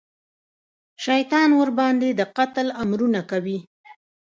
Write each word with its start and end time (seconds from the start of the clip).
شیطان 1.05 1.49
ورباندې 1.59 2.09
د 2.13 2.21
قتل 2.37 2.67
امرونه 2.83 3.21
کوي. 3.31 3.59